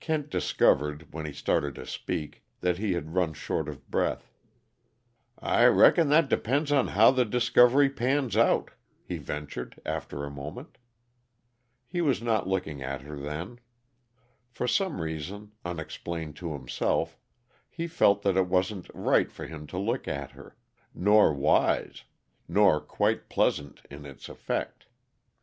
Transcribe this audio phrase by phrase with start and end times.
[0.00, 4.32] Kent discovered, when he started to speak, that he had run short of breath.
[5.38, 8.70] "I reckon that depends on how the discovery pans out,"
[9.04, 10.78] he ventured, after a moment.
[11.86, 13.58] He was not looking at her then.
[14.48, 17.18] For some reason, unexplained to himself,
[17.68, 20.56] he felt that it wasn't right for him to look at her;
[20.94, 22.04] nor wise;
[22.48, 24.86] nor quite pleasant in its effect.